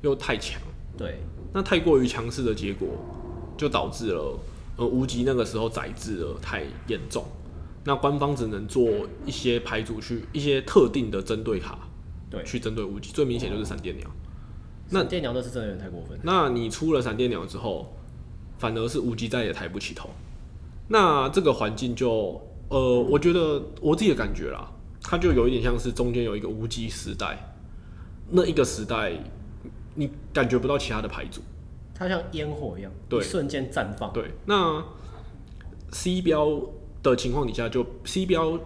[0.00, 0.58] 又太强，
[0.96, 1.20] 对，
[1.52, 2.88] 那太过于强势的结果，
[3.54, 4.38] 就导致了
[4.78, 7.22] 呃无极那个时候宰制了太严重，
[7.84, 8.88] 那官方只能做
[9.26, 11.78] 一些牌组去一些特定的针对卡，
[12.30, 14.08] 对去针对无极，最明显就是闪电鸟。
[14.90, 16.18] 那那电鸟那是真的有点太过分。
[16.22, 17.94] 那你出了闪电鸟之后，
[18.56, 20.08] 反而是无极再也抬不起头。
[20.88, 24.70] 那这个环境就呃，我觉得我自己的感觉啦，
[25.02, 27.54] 它就有一点像是中间有一个无极时代，
[28.30, 29.12] 那一个时代
[29.94, 31.42] 你感觉不到其他的牌组。
[31.98, 34.12] 它像烟火一样，对一瞬间绽放。
[34.12, 34.84] 对，那
[35.90, 36.60] C 标
[37.02, 38.58] 的情况底下就 C 标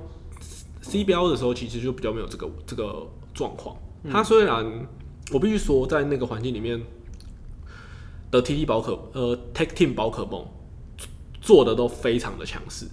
[0.83, 3.77] C 标的时候，其实就比较没有这个这个状况。
[4.11, 4.87] 它虽然
[5.33, 6.83] 我必须说，在那个环境里面
[8.31, 10.45] 的 TT 宝可呃 Tech Team 宝可梦
[11.41, 12.87] 做的都非常的强势。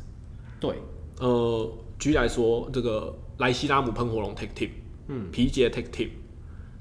[0.60, 0.75] 对，
[1.19, 4.69] 呃，举例来说，这个莱西拉姆喷火龙 Tech Team，
[5.08, 6.10] 嗯，皮杰 Tech Team，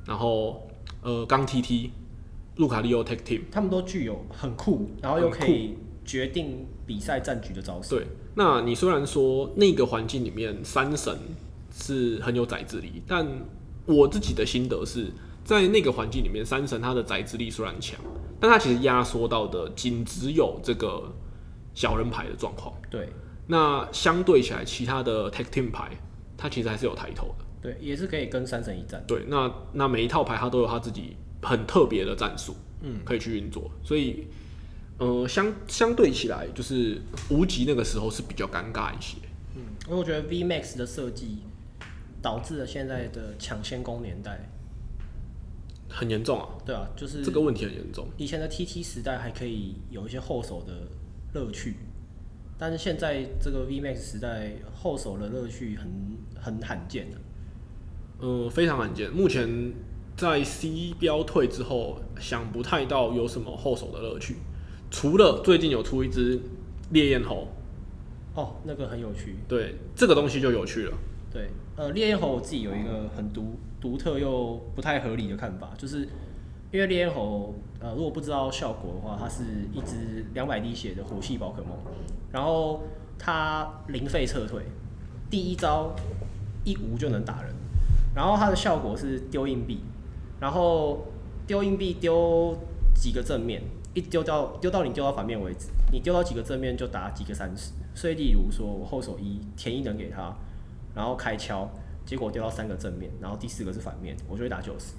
[0.05, 0.68] 然后
[1.03, 1.90] 呃钢 TT
[2.59, 3.40] 路卡利欧 Tech Team。
[3.51, 7.97] 他们都具有很酷，然后又可以决定比赛战局的招式。
[7.97, 11.18] 对，那你虽然说那个环境里面三神
[11.73, 13.27] 是很有宰制力，但
[13.87, 15.07] 我自己的心得是
[15.42, 17.99] 在那个环境里面，三神他的宰制力虽然强，
[18.38, 21.11] 但他其实压缩到的仅只有这个
[21.73, 22.75] 小人牌的状况。
[22.90, 23.09] 对
[23.47, 25.90] 那相对起来，其他的 Tech Team 牌，
[26.37, 27.44] 它其实还是有抬头的。
[27.62, 29.03] 对，也是可以跟三神一战。
[29.07, 34.27] 对，那那每一套牌它都有它自己很特别的战术，嗯，可以去运作，所以。
[35.01, 39.16] 呃，相相对起来，就是无极那个时候是比较尴尬一些。
[39.55, 41.44] 嗯，因为我觉得 V Max 的设计
[42.20, 44.51] 导致了现在的抢先攻年代。
[45.88, 48.09] 很严重啊，对啊，就是这个问题很严重。
[48.16, 50.88] 以前的 TT 时代还可以有一些后手的
[51.33, 51.77] 乐趣，
[52.59, 55.88] 但是现在这个 V Max 时代后手的乐趣很
[56.35, 57.18] 很罕见的。
[58.18, 59.12] 呃，非常罕见。
[59.12, 59.48] 目前
[60.18, 64.35] 在 C 标退之后，想不太到有什么后手的乐趣，
[64.90, 66.40] 除了最近有出一只
[66.90, 67.46] 烈焰猴，
[68.35, 69.37] 哦，那个很有趣。
[69.46, 70.98] 对，这个东西就有趣了。
[71.33, 76.00] 对，呃，烈焰猴我自己有一个很独独特又不太合理的看法，就是
[76.72, 81.70] 因为烈焰猴，呃，如果不知道效果的话，它是一只两百滴血的火系宝可梦，
[82.33, 82.83] 然后
[83.16, 84.64] 它零费撤退，
[85.31, 85.94] 第一招
[86.64, 87.54] 一无就能打人，
[88.16, 89.78] 然后它的效果是丢硬币，
[90.40, 91.07] 然后
[91.46, 92.57] 丢硬币丢
[92.94, 93.62] 几个正面，
[93.94, 100.35] 一丢到丢到你丢到反面为止，你丢到几个正面就打几个三十，所以例如说我后手一填一能给他。
[100.94, 101.68] 然后开敲，
[102.05, 104.94] 结果丢到三个正面，然后第四个是反面，我就会打九十。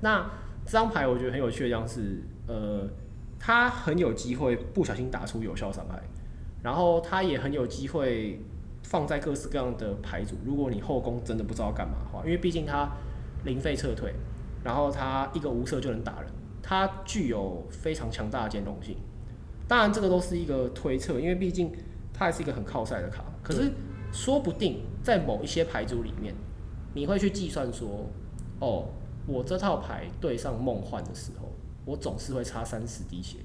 [0.00, 0.28] 那
[0.66, 2.88] 这张牌我觉得很有趣的地方是，呃，
[3.38, 6.02] 它很有机会不小心打出有效伤害，
[6.60, 8.40] 然后它也很有机会
[8.82, 10.34] 放在各式各样的牌组。
[10.44, 12.90] 如果你后宫真的不知道干嘛的话，因为毕竟它
[13.44, 14.12] 零费撤退，
[14.68, 16.30] 然后它一个无色就能打人，
[16.62, 18.94] 它具有非常强大的兼容性。
[19.66, 21.72] 当然这个都是一个推测，因为毕竟
[22.12, 23.72] 它还是一个很靠赛的卡，可是。
[24.10, 26.34] 说不定在某一些牌组里面，
[26.94, 28.06] 你会去计算说，
[28.58, 28.86] 哦，
[29.26, 31.52] 我这套牌对上梦幻的时候，
[31.84, 33.40] 我总是会差三十滴血。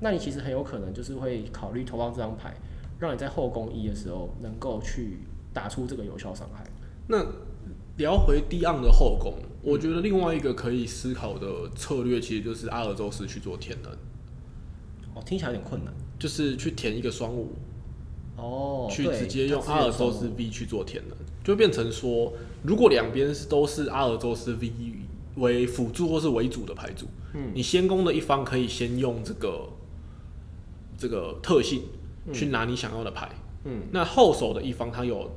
[0.00, 2.54] 那你其实很有可能就是会考虑投放这张牌，
[2.98, 5.18] 让你在后宫一的时候能够去
[5.52, 6.64] 打出这个有效伤害。
[7.06, 7.22] 那
[7.98, 13.90] 聊回低昂的后宫，我觉得另外一个可以思考的策略，其实就是阿尔宙斯去做填能。
[15.14, 15.92] 哦，听起来有点困难。
[16.18, 17.52] 就是去填一个双五。
[18.36, 22.32] 哦，去直接用阿尔宙斯 V 去做填能，就变成说，
[22.64, 24.72] 如果两边是都是阿尔宙斯 V
[25.36, 29.68] 为辅助或是为主的牌组，嗯，你先攻的一方可以先用这个
[30.98, 31.82] 这个特性
[32.32, 33.30] 去拿你想要的牌，
[33.64, 35.30] 嗯，那后手的一方他有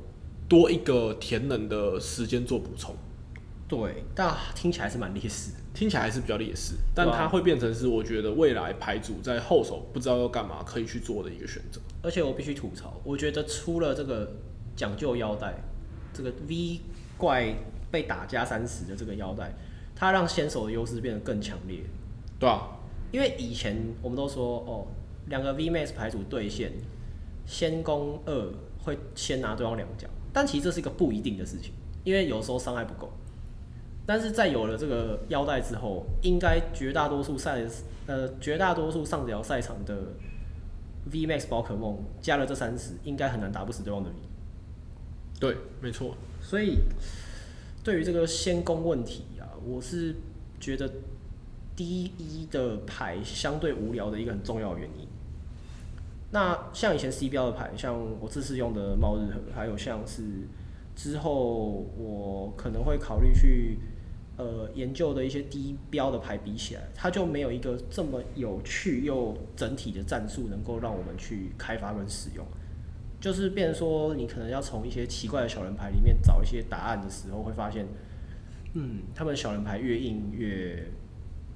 [0.48, 2.96] 多一个填能的时间做补充，
[3.68, 11.78] 对，但听起来是蛮劣势，听起来还是比较劣势，但它会变成是我觉得未来牌组在后手不知道要干嘛可以去做的一个选择。
[12.02, 14.32] 而且我必须吐槽，我觉得出了这个
[14.74, 15.54] 讲究腰带，
[16.14, 16.80] 这个 V
[17.18, 17.54] 怪
[17.90, 19.52] 被打加三十的这个腰带，
[19.94, 21.80] 它让先手的优势变得更强烈。
[22.38, 22.78] 对啊，
[23.12, 24.86] 因为以前我们都说，哦，
[25.26, 26.72] 两个 V Max 牌组对线，
[27.44, 28.52] 先攻二
[28.82, 33.12] 会先拿对方两奖，但其实这是一个不一定的事情，因为有时候伤害不够。
[34.08, 37.60] 但是在有了这个腰带之后，应该绝大多数赛
[38.06, 39.94] 呃绝大多数上角赛场的。
[41.10, 44.16] V Max 宝可梦加了这三十，应该很难打不死对方的 V。
[45.40, 46.14] 对，没错。
[46.42, 46.80] 所以
[47.82, 50.14] 对于这个先攻问题啊，我是
[50.60, 50.90] 觉得
[51.74, 55.08] 第一的牌相对无聊的一个很重要的原因。
[56.30, 60.22] 那像以前 C 标的牌，像我这次用的猫日和，还有像是
[60.94, 63.78] 之后我可能会考虑去。
[64.38, 72.46] 呃，研究的一些低标的牌比起来，它就没有一个这么有趣又整体的战术能够让我们去开发跟使用。
[73.20, 77.84] 就是变说，你可能要从一些奇怪的小人牌里面找一些答案的时候，会发现，
[78.74, 80.86] 嗯，他们小人牌越硬越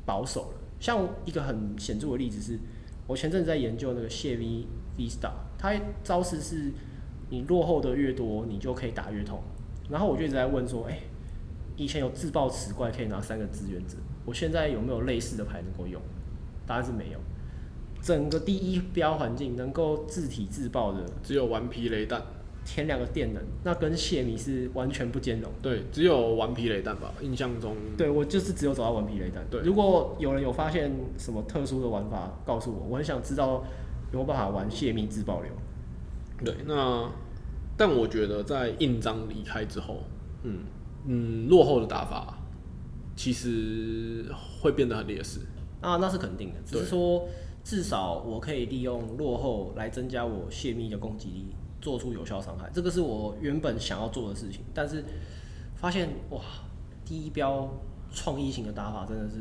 [0.05, 0.59] 保守了。
[0.81, 2.59] 像一个很显著的例子是，
[3.07, 4.66] 我前阵子在研究那个谢 V
[4.99, 6.73] V Star，它招式是
[7.31, 9.40] 你落后的越多，你就可以打越痛。
[9.88, 10.99] 然后我就一直在问说，哎。
[11.76, 16.00] 以前有自爆磁怪可以拿三个志愿者，我现在有没有类似的牌能够用？
[16.66, 17.18] 答案是没有。
[18.00, 22.20] 整个第一标环境能够自体自爆的只有顽皮雷弹，
[22.64, 25.48] 填两个电能，那跟泄密是完全不兼容。
[25.62, 27.76] 对，只有顽皮雷弹吧，印象中。
[27.96, 29.44] 对我就是只有找到顽皮雷弹。
[29.48, 33.64] 对如果有人有发现什么特殊的玩法，告诉我，我很想知道
[34.12, 35.52] 有没有办法玩泄密自爆流。
[36.44, 37.08] 对，那
[37.76, 40.02] 但我觉得在印章离开之后，
[40.42, 40.58] 嗯
[41.07, 42.38] 嗯，落后的打法
[43.17, 44.27] 其实
[44.61, 45.41] 会变得很劣势。
[45.81, 47.29] 啊，那是肯定的，只是说
[47.65, 51.47] 至少我可以利用落后来增加我泄密的攻击力，
[51.81, 54.61] 做出有效伤害，这个是我原本想要做的事情。
[54.73, 55.05] 但是
[55.75, 56.41] 发现哇，
[57.05, 57.69] 第一标
[58.12, 59.38] 创意型的打法真的是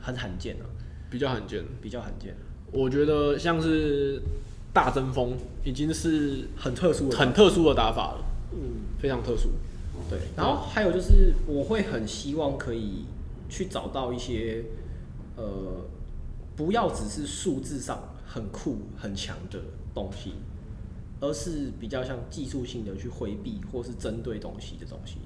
[0.00, 0.66] 很罕见啊，
[1.08, 1.64] 比较罕见。
[1.80, 2.34] 比较罕见，
[2.72, 4.20] 我觉得像是
[4.72, 7.16] 大争锋已经是很特殊的。
[7.16, 8.58] 很特殊的打法了，嗯，
[8.98, 9.50] 非常特殊。
[10.10, 10.18] 对。
[10.36, 13.06] 然后还有就是，我会很希望可以
[13.48, 14.64] 去找到一些
[15.36, 15.86] 呃，
[16.56, 19.58] 不要只是数字上很酷很强的
[19.94, 20.34] 东西，
[21.20, 25.18] 而是比较像技术性的去回避或是针对东西的东西。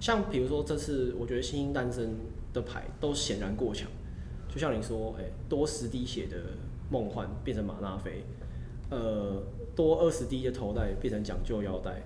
[0.00, 2.16] 像比如说这次，我觉得新兴诞生
[2.52, 3.88] 的牌都显然过强，
[4.52, 6.36] 就像你说，哎、多十滴血的
[6.90, 8.24] 梦幻变成马纳菲，
[8.90, 9.40] 呃，
[9.76, 12.02] 多二十滴的头带变成讲究腰带，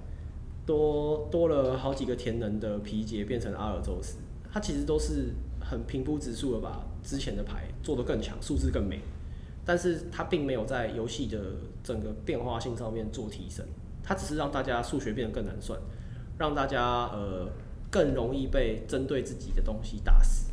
[0.67, 4.19] 多多了好几个田能的皮杰变成阿尔宙斯，
[4.53, 9.01] 他其实都是很平铺直述的把之前的牌做得更强，数字更美，
[9.65, 11.39] 但是他并没有在游戏的
[11.85, 13.65] 整个变化性上面做提升，
[14.03, 15.79] 他只是让大家数学变得更难算，
[16.37, 17.49] 让大家呃
[17.89, 20.51] 更容易被针对自己的东西打死。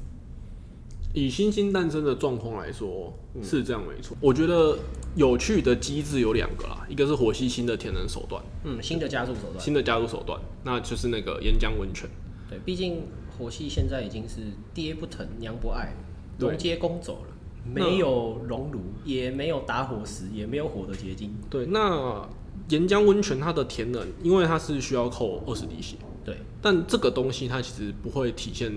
[1.13, 4.17] 以新星诞生的状况来说，嗯是这样没错。
[4.19, 4.77] 我觉得
[5.15, 9.59] 有趣的机制有两个啦，一个是火系新的填能手段，嗯，新的加速手段。
[9.59, 12.09] 新的加入手段，那就是那个岩浆温泉。
[12.49, 13.03] 对，毕竟
[13.37, 14.41] 火系现在已经是
[14.73, 15.95] 爹不疼娘不爱，
[16.37, 21.35] 对龙接攻走了，没有熔炉，也没有打火石，也没有火的结晶。
[21.49, 22.27] 对，那
[22.69, 25.95] 岩浆温泉它的填能，因为它是需要扣二十滴血，
[26.25, 28.71] 对，但这个东西它其实不会体现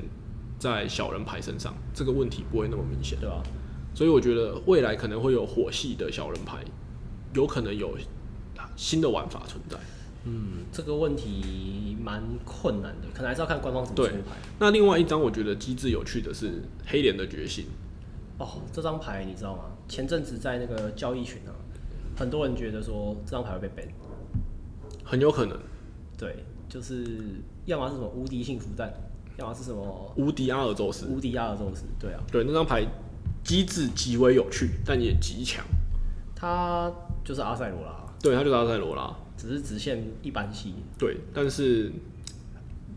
[0.58, 3.18] 在小人牌身上，这个问题不会那么明显。
[3.20, 3.42] 对吧？
[3.94, 6.58] 所以我觉得未来可能会有火系的小人牌，
[7.34, 7.96] 有可能有
[8.76, 9.78] 新的玩法存在。
[10.24, 14.36] 嗯，这个问题蛮困难的，可能还是要看官方怎么对出牌。
[14.58, 17.66] 那另外一张我觉得机制有趣的是黑脸的决心，
[18.38, 19.64] 哦，这张牌你知道吗？
[19.88, 21.54] 前阵子在那个交易群啊，
[22.16, 23.86] 很多人觉得说这张牌会被 ban，
[25.04, 25.56] 很有可能
[26.18, 28.92] 对，就是要么是什么无敌幸福弹，
[29.38, 31.06] 要么是什么无敌阿尔宙斯。
[31.06, 32.84] 无敌阿尔宙斯，对啊，对，那张牌
[33.44, 35.64] 机制极为有趣，但也极强。
[36.34, 36.92] 他
[37.24, 39.14] 就是阿塞罗拉，对，它就是阿塞罗拉。
[39.36, 41.92] 只是只限一般系，对，但是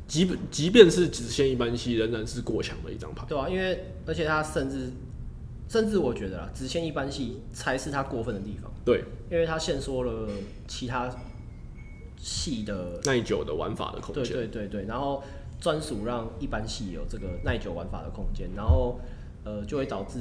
[0.08, 3.26] 即便即便是只限一般系，仍然是过强的一张牌。
[3.28, 4.90] 对啊，因为而且他甚至
[5.68, 10.30] 甚至我觉得啦，只限一般系才是他过分的地方，对，因为他限缩了
[10.66, 11.14] 其他
[12.18, 14.34] 系的，耐久的玩法的空对间。
[14.38, 15.22] 对对对，然后
[15.60, 19.00] 专属让一般系有这个耐久玩法的空间，然后
[19.44, 20.20] 呃就会导致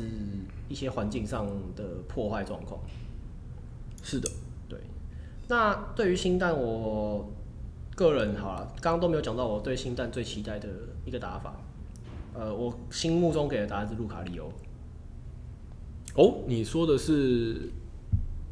[0.68, 1.46] 一些环境上
[1.76, 2.80] 的破坏状况。
[4.02, 4.28] 是的，
[4.68, 4.78] 对，
[5.48, 7.28] 那对于星蛋，我
[7.94, 10.68] 个人好了，刚刚都没有讲到我对星蛋最期待的
[11.04, 11.54] 一个打法。
[12.34, 14.52] 呃，我心目中给的答案是路卡利欧。
[16.14, 17.70] 哦，你说的是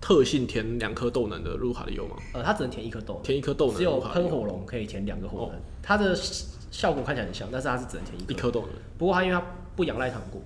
[0.01, 2.16] 特性填两颗豆能的路卡利欧吗？
[2.35, 6.16] 呃，它只能填一颗豆，填一颗豆能只有喷火龙可以填两个火能，它的
[6.77, 8.51] 效果看起来很像，但是它是只能填一颗。
[8.51, 8.71] 豆能。
[8.99, 9.43] 不过它因为它
[9.75, 10.43] 不仰赖糖果，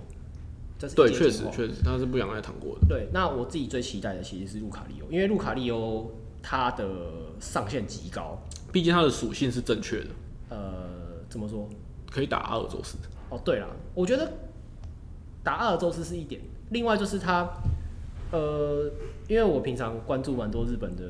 [0.79, 2.87] 这是对，确实确实，它是不仰赖糖果的。
[2.87, 6.09] 对，那我自己最期待的其实是路卡利欧，因为路卡利欧
[6.41, 6.87] 它的
[7.41, 8.41] 上限极高。
[8.71, 10.07] 毕竟它的属性是正确的，
[10.47, 10.87] 呃，
[11.27, 11.67] 怎么说？
[12.09, 12.95] 可以打阿尔宙斯。
[13.29, 14.31] 哦，对了，我觉得
[15.43, 17.49] 打阿尔宙斯是一点，另外就是它，
[18.31, 18.89] 呃，
[19.27, 21.03] 因为我平常关注蛮多日本的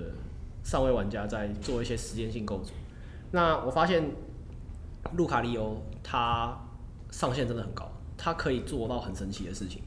[0.63, 2.71] 上位玩家在做一些实验性构筑，
[3.31, 4.03] 那我发现
[5.15, 6.57] 路卡利欧他
[7.11, 9.81] 上限真的很高，他可以做到很神奇的事情，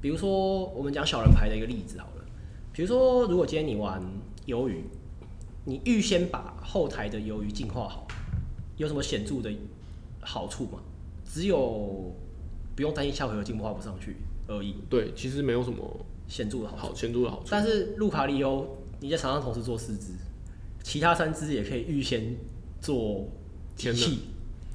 [0.00, 2.24] 比如说我们讲小人牌的一个例子好了，
[2.72, 4.02] 比如说如果今天你玩
[4.46, 4.84] 鱿鱼，
[5.64, 8.06] 你预先把后台的鱿鱼进化好，
[8.76, 9.50] 有什么显著的
[10.20, 10.78] 好处吗？
[11.24, 12.12] 只有
[12.74, 14.16] 不用担心下回合进化不上去
[14.48, 15.78] 而已，对，其实没有什么
[16.26, 16.82] 显著的好处。
[16.88, 17.46] 好显著的好处。
[17.50, 18.66] 但是路卡利欧，
[18.98, 20.12] 你在场上同时做四只，
[20.82, 22.34] 其他三只也可以预先
[22.80, 23.28] 做
[23.76, 24.20] 机天器，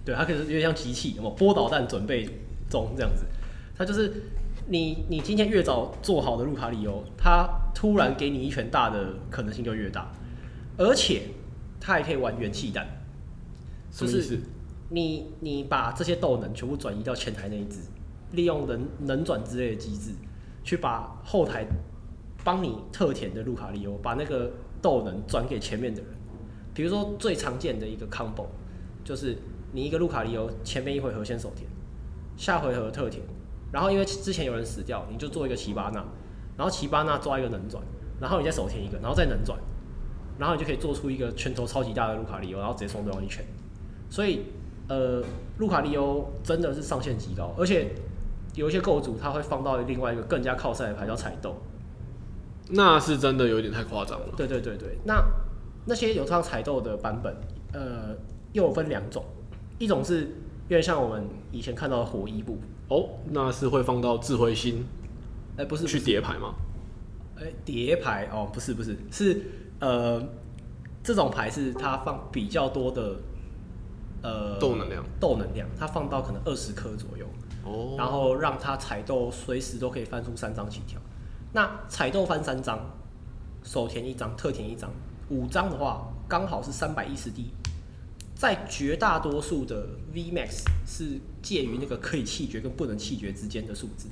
[0.06, 2.30] 对，它可以有点像机器，什么波导弹准备
[2.70, 3.26] 中这样子。
[3.76, 4.14] 它就是
[4.68, 10.12] 你你今天越早做好的路卡利欧，它突然给你一拳大的可能性就越大，
[10.78, 11.24] 而且
[11.80, 12.88] 它还可以玩元气弹，
[13.92, 14.50] 就是什么意思？
[14.90, 17.80] 你你把这些斗能全部转移到前台那一只，
[18.32, 20.12] 利用能能转之类的机制，
[20.64, 21.66] 去把后台
[22.44, 24.52] 帮你特填的路卡利欧，把那个
[24.82, 26.12] 斗能转给前面的人。
[26.74, 28.46] 比如说最常见的一个 combo，
[29.04, 29.38] 就是
[29.76, 31.70] 你一个路卡利欧前面一回合先手填，
[32.38, 33.22] 下回合特填，
[33.74, 36.02] 然后因为之前有人死掉，你就做一个奇巴纳，
[36.58, 37.84] 然后奇巴纳抓一个能转，
[38.22, 39.60] 然后你再手填一个，然后再能转，
[40.40, 43.44] 然后你就可以做出一个拳头超级大的路卡利欧，然后直接送对方一拳。
[44.10, 44.46] 所以
[44.88, 45.22] 呃，
[45.58, 47.94] 路卡利欧真的是上限极高，而且
[48.54, 51.58] 有一些构筑它会放到另外一个更加靠赛的牌叫彩豆。
[52.70, 54.28] 那是真的有点太夸张了。
[54.38, 55.22] 对对对对，那
[55.86, 57.36] 那些有唱彩豆的版本，
[57.74, 58.16] 呃，
[58.54, 59.24] 又有分两种，
[59.78, 60.22] 一种是
[60.68, 62.58] 有点像我们以前看到的火衣部，
[62.90, 64.86] 哦，那是会放到智慧星
[65.58, 65.86] 哎、不是。
[65.86, 66.54] 去叠牌吗？
[67.38, 69.42] 哎、叠牌哦，不是不是，是
[69.80, 70.22] 呃，
[71.04, 73.16] 这种牌是它放比较多的
[74.22, 75.04] 呃豆能量。
[75.20, 77.26] 豆能量，它放到可能二十颗左右，
[77.66, 81.00] 哦，然后让它彩豆随时都可以翻出三张起跳。
[81.52, 82.80] 那彩豆翻三张，
[83.64, 84.90] 手填一张，特填一张，
[85.30, 87.52] 五张的话刚好是三百一十滴。
[88.36, 94.10] 在绝大多数的 V Max 是介于那个可以气绝跟不能气绝之间的数字，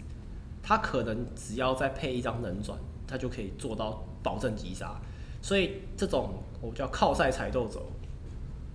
[0.63, 4.99] 它可能只要再配一张能转，它就可以做到保证击杀。
[5.41, 7.91] 所以这种我叫靠赛踩豆走，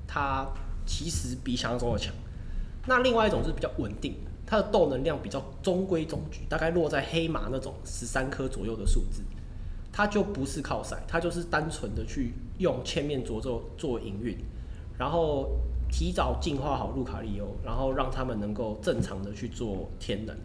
[0.06, 0.46] 它
[0.86, 2.14] 其实比想象中的强。
[2.86, 9.22] 那另外一种是比较稳定的，它的豆能量比较中规中矩，大概落在黑马那种十三颗左右的数字，
[9.90, 14.36] 它就不是靠赛，它就是单纯的去用千面诅咒做营运，
[14.98, 15.58] 然后
[15.90, 20.36] 提早净化好路卡利欧，然后让他们能够正常的去做天能，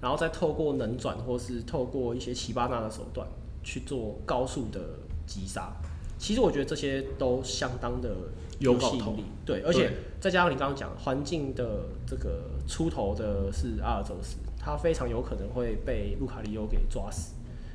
[0.00, 3.26] 然后再透过能转或是透过一些奇巴纳的手段
[3.62, 4.80] 去做高速的
[5.26, 5.72] 击杀。
[6.18, 8.10] 其实我觉得这些都相当的
[8.58, 17.34] 有吸引力，对，而且再加上你刚刚讲环境的这个出头的是阿尔宙斯，他非常有可能会被路卡利欧给抓死，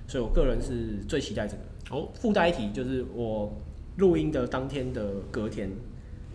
[0.10, 1.64] 所以我个人是最期待这个。
[1.96, 3.50] 哦，附带一提就是我
[3.96, 5.72] 录音的当天的隔天，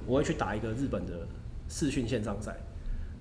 [0.09, 1.29] 我会去打一个日本的
[1.69, 2.57] 视讯线上赛，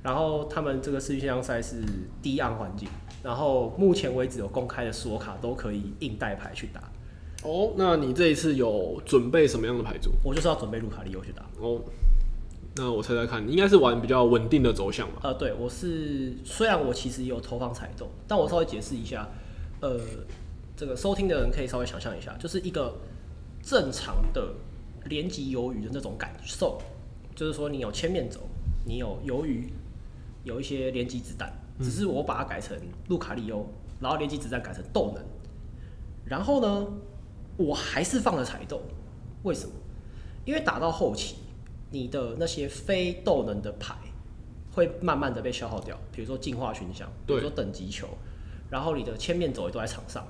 [0.01, 1.83] 然后他们这个视讯线上赛是
[2.21, 2.87] 低暗环境，
[3.21, 6.81] 然后目前为止有公开的锁卡都可以硬带牌去打，
[7.43, 10.11] 哦，那你这一次有准备什么样的牌组？
[10.23, 11.43] 我就是要准备卢卡利欧去打。
[11.59, 11.81] 哦，
[12.75, 15.21] 那我猜猜看，你应该是玩比较稳定的走向吧？
[15.23, 19.27] 呃，对，我是虽然我其实也有投放彩豆，但我稍微解释一下，
[19.81, 19.99] 呃，
[20.75, 22.95] 这个收听的人可以稍微想象一下，就是一个
[23.63, 24.53] 正常的
[25.09, 26.79] 连击鱿鱼的那种感受，
[27.35, 28.41] 就是说你有千面轴，
[28.85, 29.71] 你有鱿鱼，
[30.43, 32.77] 有一些连击子弹，只是我把它改成
[33.07, 33.65] 路卡利欧，
[33.99, 35.23] 然后连击子弹改成豆能，
[36.25, 36.87] 然后呢，
[37.57, 38.81] 我还是放了彩豆，
[39.43, 39.73] 为什么？
[40.45, 41.35] 因为打到后期，
[41.91, 43.95] 你的那些非豆能的牌
[44.71, 48.07] 会慢慢的被消耗掉，比如说进化群像，比如说等级球，
[48.69, 50.25] 然后你的千面轴也都在场上。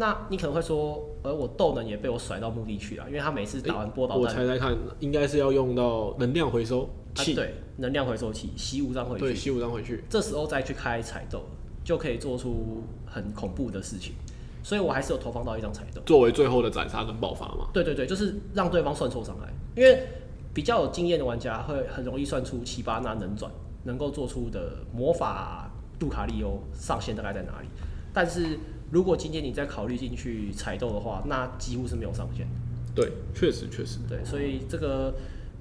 [0.00, 10.02] 那你可能会说，而我豆能也被我甩到墓地去了，因为他每次打完波导我，猜猜看，应该是要用到能量回收器，啊对，能量回收器吸五张回对，去，吸五张回去。
[10.08, 11.42] 这时候再去开彩豆，
[11.84, 14.14] 就可以做出很恐怖的事情。
[14.62, 16.00] 所以我还是有投放到一张彩豆。
[16.06, 17.68] 作为最后的斩杀跟爆发嘛。
[17.74, 20.06] 对对对，就是让对方算错伤害，因为
[20.54, 23.52] 比较有经验的玩家会很容易算出奇巴纳能转
[23.84, 27.68] 能够做出的魔法杜卡利欧上限大概在哪里。
[28.14, 28.58] 但是
[28.90, 32.46] 如果今天你再考虑进去彩豆的话，那几乎是没有上限。
[32.94, 33.98] 对，确实确实。
[34.08, 35.14] 对，所以这个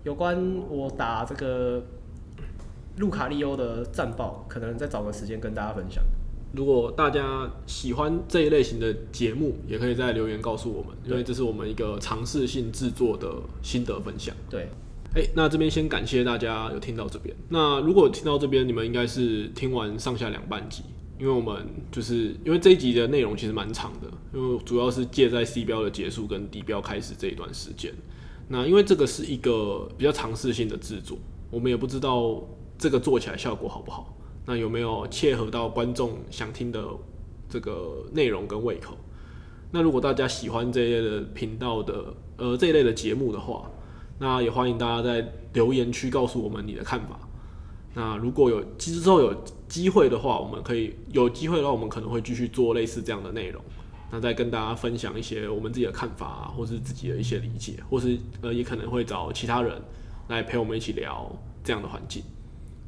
[0.04, 1.84] 有关我打这个
[2.98, 6.04] 路卡利欧的战报，可能再找个时间跟大家分享。
[6.52, 14.36] 如果大家喜欢这一类型的节目，也可以在留言告诉我们，因为这是我们一个尝试性制作的心得分享。
[14.50, 14.68] 对，
[15.14, 17.36] 哎、那这边先感谢大家有听到这边。
[17.50, 20.82] 那如果听到这边，你们应该是听完上下两半集，
[21.20, 27.94] 因为我们就是因为这一集的内容其实蛮长的，因为主要是借在 C 标的结束跟 D 标开始这一段时间。
[28.48, 31.18] 那因为这个是一个比较尝试性的制作，
[31.52, 32.42] 我们也不知道
[32.78, 36.84] 这个做起来效果好不好，那有没有切合到观众想听的
[37.50, 38.98] 这个内容跟胃口？
[39.72, 43.70] 那如果大家喜欢这一类的频道的呃这一类的节目的话，
[44.18, 47.20] 那也欢迎大家在留言区告诉我们你的看法。
[47.94, 53.64] 那如果有之后有机会的话，我们可以有机会的话，我们可能会继续做类似这样的内容。
[54.12, 59.80] 那再跟大家分享一些我们自己的看法啊，或是自己的一些理解，或是呃也可能会找其他人
[60.30, 61.32] 来陪我们一起聊
[61.64, 62.24] 这样的环境。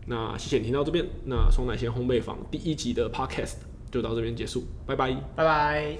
[0.07, 3.57] 那谢谢你听到这边，那双奶鲜烘焙坊第一集的 Podcast
[3.91, 5.15] 就到这边结束，拜拜。
[5.35, 5.97] 拜拜。